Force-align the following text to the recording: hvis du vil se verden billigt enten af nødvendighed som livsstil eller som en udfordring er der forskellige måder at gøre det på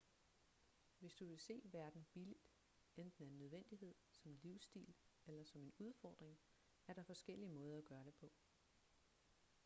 hvis 0.99 1.15
du 1.15 1.25
vil 1.25 1.39
se 1.39 1.61
verden 1.63 2.05
billigt 2.13 2.43
enten 2.95 3.25
af 3.25 3.31
nødvendighed 3.31 3.95
som 4.15 4.37
livsstil 4.43 4.93
eller 5.27 5.43
som 5.43 5.61
en 5.63 5.73
udfordring 5.77 6.39
er 6.87 6.93
der 6.93 7.03
forskellige 7.03 7.49
måder 7.49 7.77
at 7.77 7.85
gøre 7.85 8.03
det 8.05 8.13
på 8.19 8.31